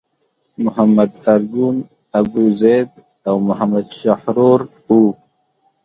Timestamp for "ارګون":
1.33-1.77